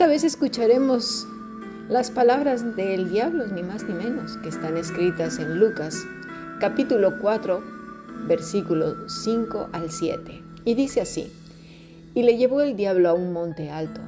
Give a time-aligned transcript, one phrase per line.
[0.00, 1.26] Esta vez escucharemos
[1.90, 6.06] las palabras del diablo, ni más ni menos, que están escritas en Lucas
[6.58, 7.62] capítulo 4,
[8.26, 10.42] versículos 5 al 7.
[10.64, 11.30] Y dice así,
[12.14, 14.00] y le llevó el diablo a un monte alto,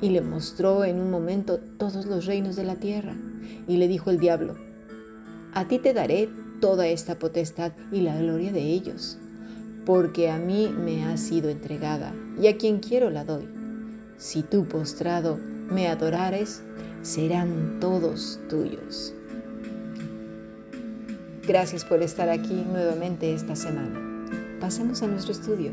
[0.00, 3.12] y le mostró en un momento todos los reinos de la tierra,
[3.68, 4.54] y le dijo el diablo,
[5.52, 6.30] a ti te daré
[6.62, 9.18] toda esta potestad y la gloria de ellos,
[9.84, 13.57] porque a mí me ha sido entregada, y a quien quiero la doy.
[14.18, 15.38] Si tú postrado
[15.70, 16.62] me adorares,
[17.02, 19.14] serán todos tuyos.
[21.46, 23.98] Gracias por estar aquí nuevamente esta semana.
[24.60, 25.72] Pasemos a nuestro estudio.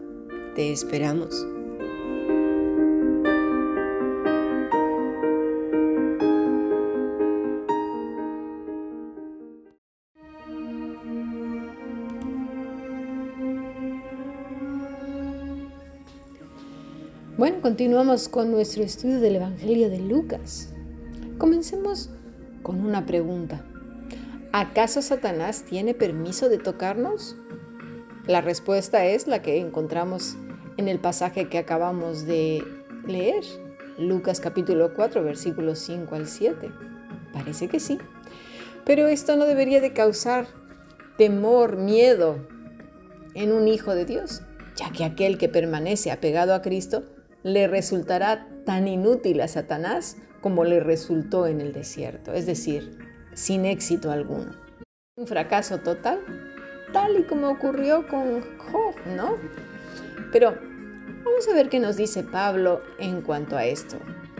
[0.55, 1.47] Te esperamos.
[17.37, 20.73] Bueno, continuamos con nuestro estudio del Evangelio de Lucas.
[21.37, 22.09] Comencemos
[22.61, 23.65] con una pregunta.
[24.51, 27.37] ¿Acaso Satanás tiene permiso de tocarnos?
[28.27, 30.37] La respuesta es la que encontramos
[30.77, 32.63] en el pasaje que acabamos de
[33.07, 33.43] leer,
[33.97, 36.71] Lucas capítulo 4, versículos 5 al 7.
[37.33, 37.97] Parece que sí.
[38.85, 40.45] Pero esto no debería de causar
[41.17, 42.37] temor, miedo
[43.33, 44.43] en un hijo de Dios,
[44.75, 47.03] ya que aquel que permanece apegado a Cristo
[47.41, 52.99] le resultará tan inútil a Satanás como le resultó en el desierto, es decir,
[53.33, 54.51] sin éxito alguno.
[55.15, 56.19] Un fracaso total,
[56.91, 59.37] tal y como ocurrió con Job, ¿no?
[60.31, 60.55] Pero
[61.23, 63.97] vamos a ver qué nos dice Pablo en cuanto a esto.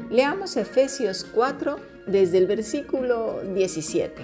[0.10, 4.22] Leamos Efesios 4 desde el versículo 17.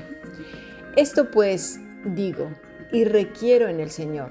[0.95, 2.49] Esto pues digo
[2.91, 4.29] y requiero en el Señor,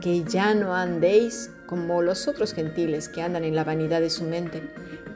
[0.00, 4.24] que ya no andéis como los otros gentiles que andan en la vanidad de su
[4.24, 4.62] mente,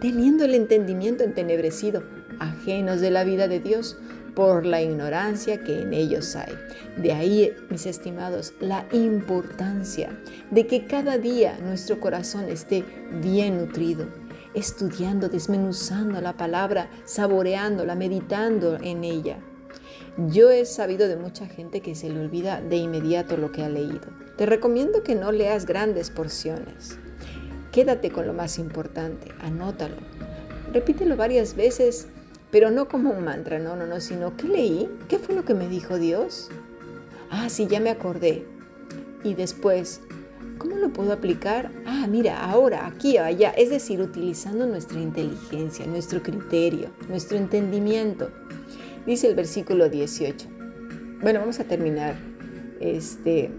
[0.00, 2.04] teniendo el entendimiento entenebrecido,
[2.38, 3.98] ajenos de la vida de Dios
[4.34, 6.55] por la ignorancia que en ellos hay.
[6.97, 10.19] De ahí, mis estimados, la importancia
[10.50, 12.84] de que cada día nuestro corazón esté
[13.22, 14.09] bien nutrido,
[14.55, 19.39] estudiando, desmenuzando la palabra, saboreándola, meditando en ella.
[20.28, 23.69] Yo he sabido de mucha gente que se le olvida de inmediato lo que ha
[23.69, 26.99] leído te recomiendo que no leas grandes porciones.
[27.71, 29.97] Quédate con lo más importante, anótalo.
[30.72, 32.09] Repítelo varias veces,
[32.54, 34.88] pero no como un mantra, no, no, no, sino ¿qué leí?
[35.09, 36.50] ¿Qué fue lo que me dijo Dios?
[37.28, 38.47] Ah, sí, ya me acordé.
[39.25, 40.03] Y después,
[40.59, 41.72] ¿cómo lo puedo aplicar?
[41.84, 43.50] Ah, mira, ahora, aquí, allá.
[43.50, 48.31] Es decir, utilizando nuestra inteligencia, nuestro criterio, nuestro entendimiento.
[49.04, 50.47] Dice el versículo 18.
[51.22, 52.15] Bueno, vamos a terminar
[52.78, 53.50] este,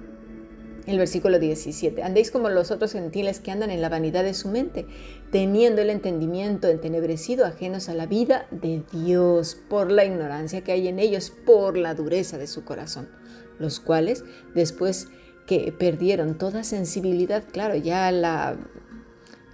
[0.85, 4.50] el versículo 17, andéis como los otros gentiles que andan en la vanidad de su
[4.50, 4.85] mente,
[5.31, 10.88] teniendo el entendimiento entenebrecido, ajenos a la vida de Dios, por la ignorancia que hay
[10.88, 13.09] en ellos, por la dureza de su corazón,
[13.57, 15.07] los cuales después
[15.47, 18.57] que perdieron toda sensibilidad, claro, ya la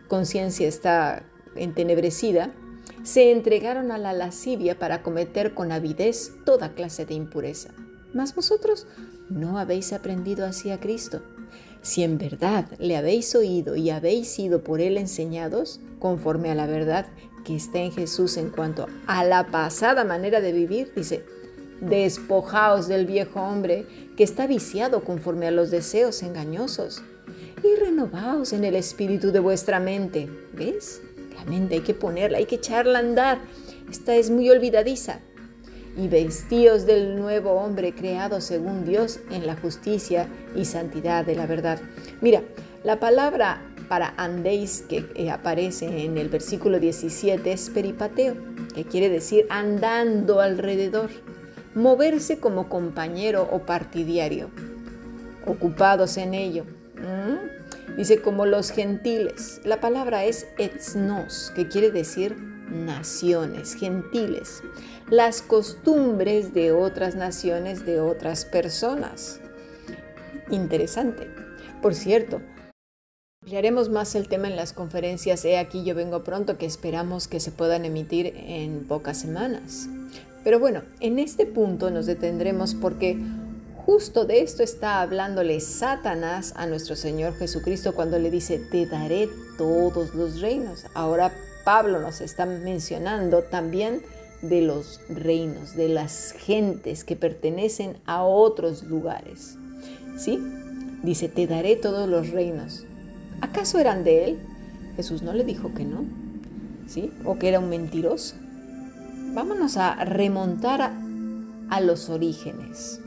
[0.07, 1.23] conciencia está
[1.55, 2.53] entenebrecida,
[3.03, 7.73] se entregaron a la lascivia para cometer con avidez toda clase de impureza.
[8.13, 8.87] Mas vosotros
[9.31, 11.21] ¿No habéis aprendido así a Cristo?
[11.81, 16.67] Si en verdad le habéis oído y habéis sido por él enseñados, conforme a la
[16.67, 17.05] verdad
[17.45, 21.23] que está en Jesús en cuanto a la pasada manera de vivir, dice,
[21.79, 27.01] despojaos del viejo hombre que está viciado conforme a los deseos engañosos
[27.63, 30.29] y renovaos en el espíritu de vuestra mente.
[30.51, 31.01] ¿Ves?
[31.35, 33.39] La mente hay que ponerla, hay que echarla a andar.
[33.89, 35.21] Esta es muy olvidadiza
[35.97, 41.45] y vestíos del nuevo hombre creado según Dios en la justicia y santidad de la
[41.45, 41.79] verdad.
[42.21, 42.43] Mira,
[42.83, 48.35] la palabra para andéis que eh, aparece en el versículo 17 es peripateo,
[48.73, 51.09] que quiere decir andando alrededor,
[51.75, 54.49] moverse como compañero o partidario,
[55.45, 56.65] ocupados en ello.
[57.97, 59.59] Dice como los gentiles.
[59.65, 62.37] La palabra es etnos, que quiere decir
[62.71, 64.63] naciones, gentiles,
[65.11, 69.41] las costumbres de otras naciones, de otras personas.
[70.49, 71.27] Interesante.
[71.81, 72.41] Por cierto,
[73.41, 77.41] ampliaremos más el tema en las conferencias He aquí yo vengo pronto que esperamos que
[77.41, 79.89] se puedan emitir en pocas semanas.
[80.45, 83.17] Pero bueno, en este punto nos detendremos porque
[83.85, 89.27] justo de esto está hablándole Satanás a nuestro Señor Jesucristo cuando le dice, te daré
[89.57, 90.85] todos los reinos.
[90.93, 91.33] Ahora
[91.65, 94.01] Pablo nos está mencionando también
[94.41, 99.57] de los reinos, de las gentes que pertenecen a otros lugares.
[100.17, 100.39] ¿Sí?
[101.03, 102.85] Dice, te daré todos los reinos.
[103.41, 104.39] ¿Acaso eran de él?
[104.95, 106.05] Jesús no le dijo que no.
[106.87, 107.11] ¿Sí?
[107.25, 108.35] O que era un mentiroso.
[109.33, 110.93] Vámonos a remontar
[111.69, 112.99] a, los orígenes.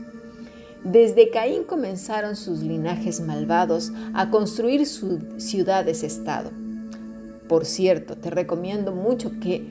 [0.83, 6.51] Desde Caín comenzaron sus linajes malvados a construir sus ciudades-estado.
[7.47, 9.69] Por cierto, te recomiendo mucho que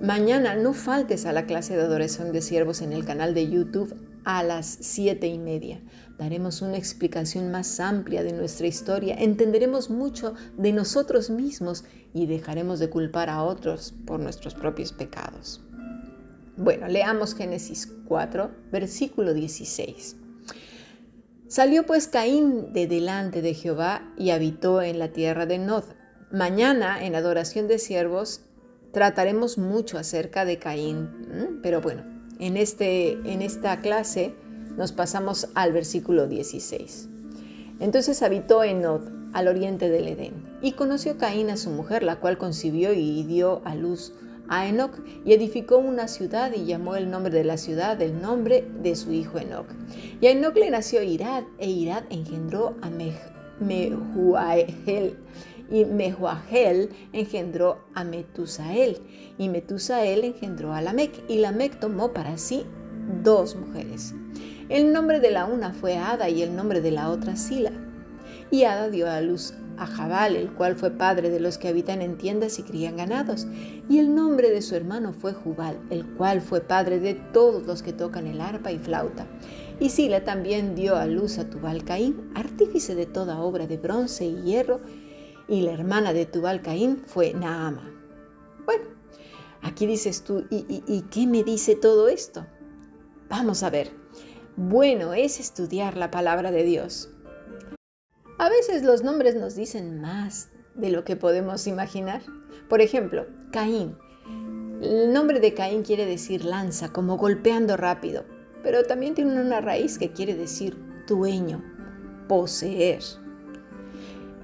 [0.00, 3.94] mañana no faltes a la clase de adoración de siervos en el canal de YouTube
[4.24, 5.80] a las siete y media.
[6.18, 12.78] Daremos una explicación más amplia de nuestra historia, entenderemos mucho de nosotros mismos y dejaremos
[12.78, 15.62] de culpar a otros por nuestros propios pecados.
[16.56, 20.16] Bueno, leamos Génesis 4, versículo 16.
[21.48, 25.84] Salió pues Caín de delante de Jehová y habitó en la tierra de Nod.
[26.30, 28.42] Mañana, en adoración de siervos,
[28.94, 32.02] trataremos mucho acerca de Caín, pero bueno,
[32.38, 34.34] en, este, en esta clase
[34.76, 37.08] nos pasamos al versículo 16.
[37.80, 39.02] Entonces habitó en Nod,
[39.32, 43.62] al oriente del Edén, y conoció Caín a su mujer, la cual concibió y dio
[43.64, 44.12] a luz
[44.48, 44.92] a Enoch
[45.24, 49.10] y edificó una ciudad y llamó el nombre de la ciudad del nombre de su
[49.12, 49.66] hijo Enoch.
[50.20, 52.90] Y a Enoch le nació Irad e Irad engendró a
[53.58, 55.16] Mehuahel
[55.74, 58.98] y Mehuahel engendró a Metusael
[59.38, 62.64] y Metusael engendró a Lamec y Lamec tomó para sí
[63.24, 64.14] dos mujeres.
[64.68, 67.72] El nombre de la una fue Ada y el nombre de la otra Sila.
[68.52, 72.02] Y Ada dio a luz a Jabal, el cual fue padre de los que habitan
[72.02, 73.48] en tiendas y crían ganados.
[73.88, 77.82] Y el nombre de su hermano fue Jubal, el cual fue padre de todos los
[77.82, 79.26] que tocan el arpa y flauta.
[79.80, 84.24] Y Sila también dio a luz a Tubal Caín, artífice de toda obra de bronce
[84.24, 84.80] y hierro,
[85.48, 87.90] y la hermana de Tubal Caín fue Naama.
[88.64, 88.84] Bueno,
[89.62, 92.46] aquí dices tú, ¿y, y qué me dice todo esto?
[93.28, 93.90] Vamos a ver.
[94.56, 97.10] Bueno es estudiar la palabra de Dios.
[98.38, 102.22] A veces los nombres nos dicen más de lo que podemos imaginar.
[102.68, 103.96] Por ejemplo, Caín.
[104.80, 108.24] El nombre de Caín quiere decir lanza, como golpeando rápido,
[108.62, 110.76] pero también tiene una raíz que quiere decir
[111.06, 111.62] dueño,
[112.28, 113.02] poseer.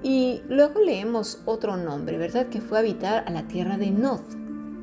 [0.03, 2.49] Y luego leemos otro nombre, ¿verdad?
[2.49, 4.21] Que fue habitar a la tierra de Nod.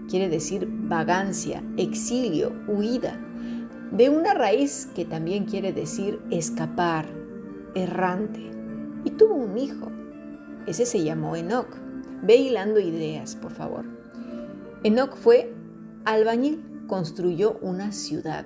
[0.09, 3.19] Quiere decir vagancia, exilio, huida.
[3.91, 7.07] De una raíz que también quiere decir escapar,
[7.73, 8.51] errante
[9.03, 9.91] y tuvo un hijo.
[10.67, 11.75] Ese se llamó Enoch.
[12.21, 13.85] Ve hilando ideas, por favor.
[14.83, 15.53] Enoch fue
[16.05, 18.45] albañil, construyó una ciudad,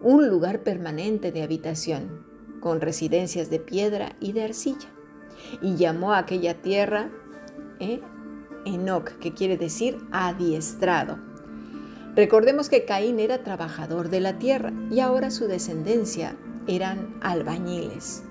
[0.00, 2.24] un lugar permanente de habitación,
[2.60, 4.88] con residencias de piedra y de arcilla,
[5.60, 7.10] y llamó a aquella tierra
[7.80, 8.00] eh,
[8.64, 11.18] Enoch, que quiere decir adiestrado.
[12.14, 16.36] Recordemos que Caín era trabajador de la tierra y ahora su descendencia
[16.66, 18.22] eran albañiles.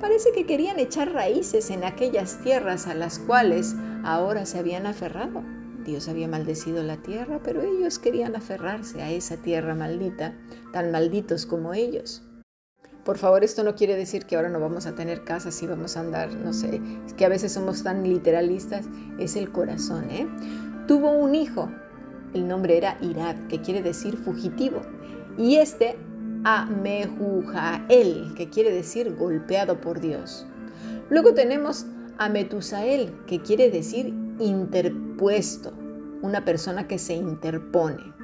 [0.00, 5.42] Parece que querían echar raíces en aquellas tierras a las cuales ahora se habían aferrado.
[5.84, 10.34] Dios había maldecido la tierra, pero ellos querían aferrarse a esa tierra maldita,
[10.72, 12.22] tan malditos como ellos.
[13.04, 15.96] Por favor, esto no quiere decir que ahora no vamos a tener casas y vamos
[15.96, 18.86] a andar, no sé, es que a veces somos tan literalistas,
[19.18, 20.26] es el corazón, ¿eh?
[20.88, 21.70] Tuvo un hijo,
[22.32, 24.80] el nombre era Irad, que quiere decir fugitivo,
[25.36, 25.96] y este
[26.44, 26.68] a
[28.36, 30.46] que quiere decir golpeado por Dios.
[31.10, 31.86] Luego tenemos
[32.18, 35.72] a Metusael, que quiere decir interpuesto,
[36.22, 38.14] una persona que se interpone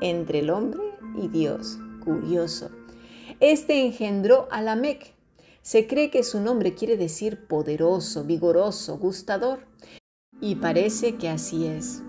[0.00, 0.80] entre el hombre
[1.16, 1.78] y Dios.
[2.04, 2.70] Curioso.
[3.40, 5.14] Este engendró a Lamec.
[5.62, 9.66] Se cree que su nombre quiere decir poderoso, vigoroso, gustador.
[10.40, 12.02] Y parece que así es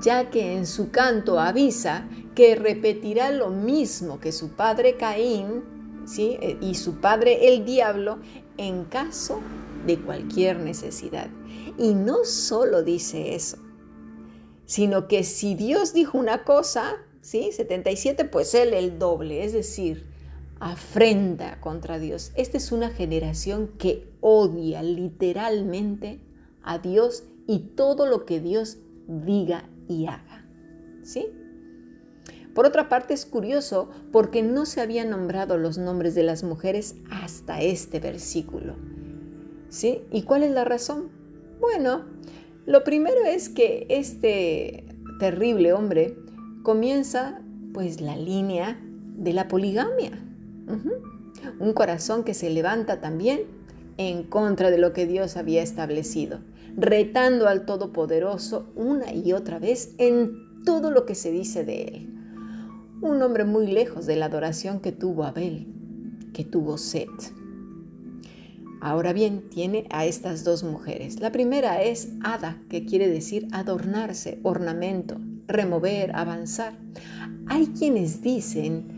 [0.00, 5.64] ya que en su canto avisa que repetirá lo mismo que su padre Caín
[6.06, 6.38] ¿sí?
[6.40, 8.18] Eh, y su padre el diablo
[8.56, 9.40] en caso
[9.86, 11.28] de cualquier necesidad.
[11.78, 13.58] Y no solo dice eso,
[14.64, 17.50] sino que si Dios dijo una cosa, ¿sí?
[17.52, 20.06] 77, pues él el doble, es decir,
[20.60, 22.32] afrenta contra Dios.
[22.36, 26.20] Esta es una generación que odia literalmente
[26.62, 30.44] a Dios y todo lo que Dios diga y Ada.
[31.02, 31.26] ¿Sí?
[32.54, 36.96] Por otra parte es curioso porque no se habían nombrado los nombres de las mujeres
[37.10, 38.76] hasta este versículo.
[39.68, 40.04] ¿Sí?
[40.10, 41.10] ¿Y cuál es la razón?
[41.60, 42.04] Bueno,
[42.64, 44.86] lo primero es que este
[45.20, 46.16] terrible hombre
[46.62, 47.42] comienza
[47.74, 48.80] pues la línea
[49.16, 50.12] de la poligamia.
[51.58, 53.42] Un corazón que se levanta también
[53.98, 56.40] en contra de lo que Dios había establecido,
[56.76, 62.12] retando al Todopoderoso una y otra vez en todo lo que se dice de él.
[63.00, 65.66] Un hombre muy lejos de la adoración que tuvo Abel,
[66.32, 67.08] que tuvo Set.
[68.80, 71.20] Ahora bien, tiene a estas dos mujeres.
[71.20, 76.78] La primera es Ada, que quiere decir adornarse, ornamento, remover, avanzar.
[77.46, 78.95] Hay quienes dicen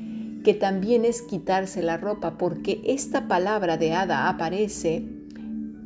[0.48, 5.04] que también es quitarse la ropa porque esta palabra de Ada aparece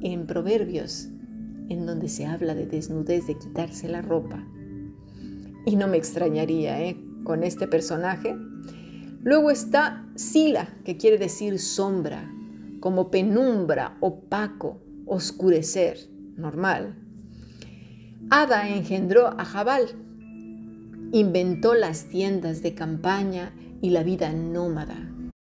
[0.02, 1.08] en Proverbios,
[1.68, 4.46] en donde se habla de desnudez, de quitarse la ropa.
[5.66, 6.96] Y no me extrañaría ¿eh?
[7.24, 8.36] con este personaje.
[9.24, 12.32] Luego está Sila, que quiere decir sombra,
[12.78, 15.98] como penumbra, opaco, oscurecer,
[16.36, 16.94] normal.
[18.30, 19.88] Ada engendró a Jabal,
[21.10, 23.52] inventó las tiendas de campaña
[23.82, 24.96] y la vida nómada.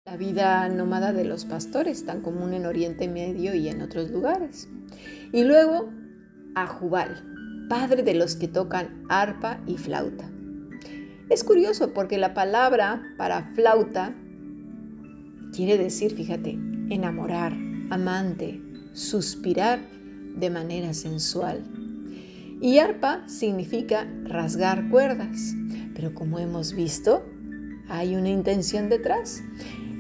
[0.06, 4.68] La vida nómada de los pastores, tan común en Oriente Medio y en otros lugares.
[5.34, 5.92] Y luego
[6.56, 10.32] a Jubal, padre de los que tocan arpa y flauta.
[11.30, 14.16] Es curioso porque la palabra para flauta
[15.54, 16.58] quiere decir, fíjate,
[16.90, 17.54] enamorar,
[17.90, 18.62] amante,
[18.94, 19.82] suspirar
[20.36, 21.64] de manera sensual.
[22.62, 25.54] Y arpa significa rasgar cuerdas,
[25.94, 27.26] pero como hemos visto,
[27.88, 29.44] hay una intención detrás.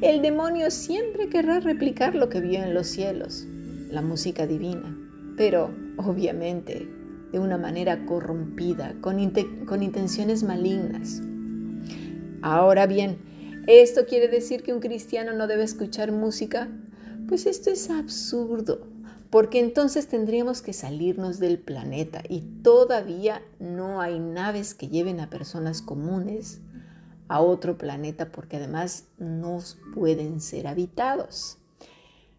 [0.02, 3.46] El demonio siempre querrá replicar lo que vio en los cielos,
[3.90, 4.98] la música divina,
[5.38, 6.88] pero obviamente
[7.32, 11.22] de una manera corrompida, con, intenciones malignas.
[12.42, 13.18] Ahora bien,
[13.68, 16.68] ¿Esto quiere decir que un cristiano no debe escuchar música?
[17.30, 18.86] Pues esto es absurdo,
[19.30, 25.30] porque entonces tendríamos que salirnos del planeta y todavía no hay naves que lleven a
[25.30, 26.60] personas comunes
[27.28, 29.60] a otro planeta porque además no
[29.94, 31.58] pueden ser habitados.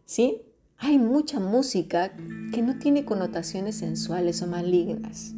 [0.05, 0.43] ¿Sí?
[0.79, 2.13] Hay mucha música
[2.53, 5.35] que no tiene connotaciones sensuales o malignas.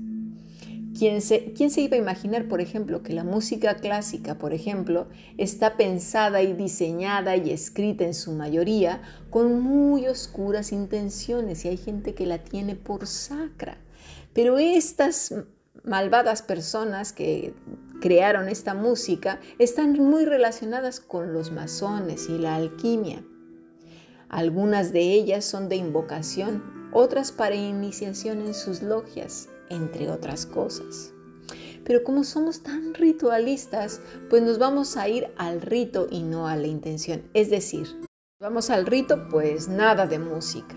[0.98, 6.40] ¿Quién se, iba a imaginar, por ejemplo, que la música clásica, por ejemplo, está pensada
[6.40, 12.24] y diseñada y escrita en su mayoría con muy oscuras intenciones y hay gente que
[12.24, 13.76] la tiene por sacra?
[14.32, 15.34] Pero estas
[15.84, 17.52] malvadas personas que
[18.00, 23.24] crearon esta música están muy relacionadas con los masones y la alquimia.
[24.28, 26.62] Algunas de ellas son de invocación,
[26.92, 31.12] otras para iniciación en sus logias entre otras cosas.
[31.84, 36.56] Pero como somos tan ritualistas, pues nos vamos a ir al rito y no a
[36.56, 37.22] la intención.
[37.32, 37.86] Es decir,
[38.40, 40.74] vamos al rito, pues nada de música.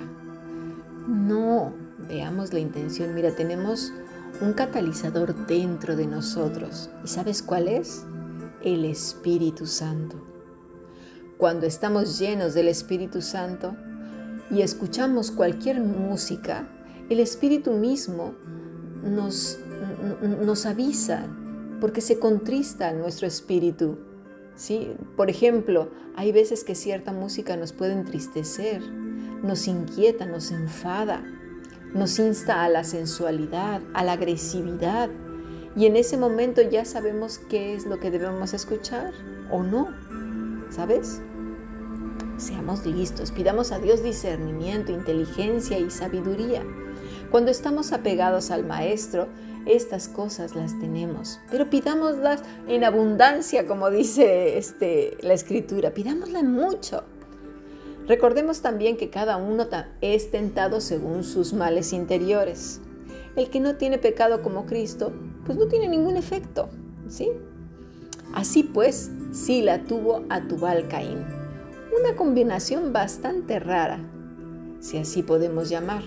[1.08, 1.74] No,
[2.08, 3.16] veamos la intención.
[3.16, 3.92] Mira, tenemos
[4.42, 6.90] un catalizador dentro de nosotros.
[7.04, 8.06] ¿Y sabes cuál es?
[8.64, 10.16] El Espíritu Santo.
[11.38, 13.76] Cuando estamos llenos del Espíritu Santo
[14.52, 16.68] y escuchamos cualquier música,
[17.10, 18.36] el Espíritu mismo
[19.04, 19.60] nos,
[20.22, 21.28] nos avisa
[21.80, 23.98] porque se contrista nuestro espíritu.
[24.56, 24.94] ¿sí?
[25.16, 28.82] Por ejemplo, hay veces que cierta música nos puede entristecer,
[29.42, 31.24] nos inquieta, nos enfada,
[31.94, 35.10] nos insta a la sensualidad, a la agresividad.
[35.76, 39.14] Y en ese momento ya sabemos qué es lo que debemos escuchar
[39.52, 39.90] o no.
[40.70, 41.22] ¿Sabes?
[42.38, 46.64] Seamos listos, pidamos a Dios discernimiento, inteligencia y sabiduría
[47.32, 49.28] cuando estamos apegados al Maestro,
[49.68, 57.04] estas cosas las tenemos, pero pidámoslas en abundancia, como dice este, la Escritura, pidámoslas mucho.
[58.10, 59.66] Recordemos también que cada uno
[60.02, 62.82] es tentado según sus males interiores.
[63.38, 65.14] El que no tiene pecado como Cristo,
[65.46, 66.68] pues no tiene ningún efecto,
[67.08, 67.30] ¿sí?
[68.34, 71.24] Así pues, Sila tuvo a Tubal Caín,
[71.98, 74.00] una combinación bastante rara,
[74.82, 76.04] si así podemos llamar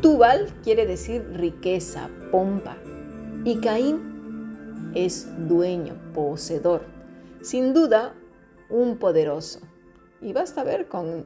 [0.00, 2.76] Tubal quiere decir riqueza, pompa.
[3.44, 6.82] Y Caín es dueño, poseedor.
[7.42, 8.14] Sin duda,
[8.70, 9.67] un poderoso.
[10.20, 11.24] Y basta ver con,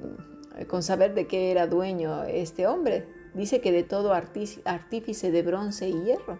[0.69, 3.07] con saber de qué era dueño este hombre.
[3.35, 6.39] Dice que de todo artífice de bronce y hierro.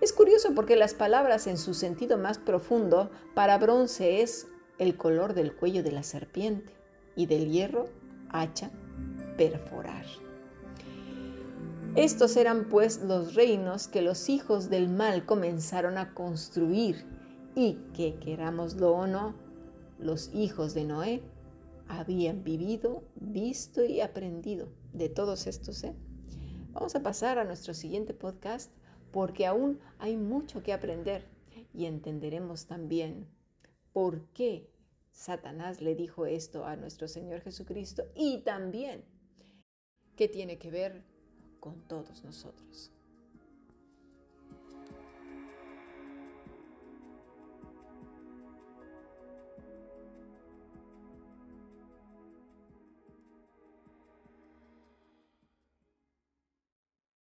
[0.00, 4.46] Es curioso porque las palabras en su sentido más profundo para bronce es
[4.78, 6.72] el color del cuello de la serpiente
[7.16, 7.86] y del hierro
[8.28, 8.70] hacha
[9.36, 10.04] perforar.
[11.96, 17.04] Estos eran pues los reinos que los hijos del mal comenzaron a construir
[17.54, 19.34] y que, querámoslo o no,
[20.00, 21.22] los hijos de Noé
[21.88, 25.84] habían vivido, visto y aprendido de todos estos.
[25.84, 25.94] ¿eh?
[26.72, 28.72] Vamos a pasar a nuestro siguiente podcast
[29.12, 31.24] porque aún hay mucho que aprender
[31.72, 33.26] y entenderemos también
[33.92, 34.68] por qué
[35.10, 39.04] Satanás le dijo esto a nuestro Señor Jesucristo y también
[40.16, 41.04] qué tiene que ver
[41.60, 42.93] con todos nosotros.